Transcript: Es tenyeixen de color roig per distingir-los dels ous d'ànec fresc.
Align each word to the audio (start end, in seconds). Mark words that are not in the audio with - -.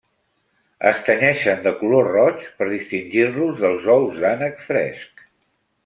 Es 0.91 1.01
tenyeixen 1.09 1.61
de 1.67 1.75
color 1.83 2.09
roig 2.15 2.41
per 2.63 2.71
distingir-los 2.73 3.63
dels 3.67 3.89
ous 4.01 4.21
d'ànec 4.25 4.63
fresc. 4.73 5.29